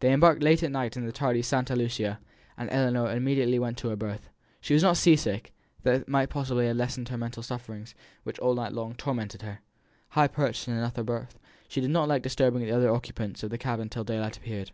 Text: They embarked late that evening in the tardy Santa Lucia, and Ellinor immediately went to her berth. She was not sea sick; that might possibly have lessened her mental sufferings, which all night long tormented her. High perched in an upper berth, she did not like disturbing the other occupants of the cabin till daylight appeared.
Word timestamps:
They 0.00 0.12
embarked 0.12 0.42
late 0.42 0.60
that 0.60 0.66
evening 0.66 0.90
in 0.96 1.06
the 1.06 1.12
tardy 1.12 1.40
Santa 1.40 1.74
Lucia, 1.74 2.20
and 2.58 2.68
Ellinor 2.68 3.10
immediately 3.10 3.58
went 3.58 3.78
to 3.78 3.88
her 3.88 3.96
berth. 3.96 4.28
She 4.60 4.74
was 4.74 4.82
not 4.82 4.98
sea 4.98 5.16
sick; 5.16 5.54
that 5.82 6.06
might 6.06 6.28
possibly 6.28 6.66
have 6.66 6.76
lessened 6.76 7.08
her 7.08 7.16
mental 7.16 7.42
sufferings, 7.42 7.94
which 8.22 8.38
all 8.38 8.52
night 8.54 8.74
long 8.74 8.94
tormented 8.96 9.40
her. 9.40 9.60
High 10.10 10.28
perched 10.28 10.68
in 10.68 10.74
an 10.74 10.84
upper 10.84 11.02
berth, 11.04 11.38
she 11.68 11.80
did 11.80 11.88
not 11.90 12.06
like 12.06 12.20
disturbing 12.22 12.60
the 12.66 12.70
other 12.72 12.90
occupants 12.92 13.42
of 13.42 13.48
the 13.48 13.56
cabin 13.56 13.88
till 13.88 14.04
daylight 14.04 14.36
appeared. 14.36 14.72